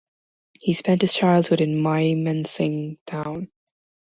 He 0.53 0.73
spent 0.73 1.01
his 1.03 1.13
childhood 1.13 1.61
in 1.61 1.83
Mymensingh 1.83 2.97
town. 3.05 3.51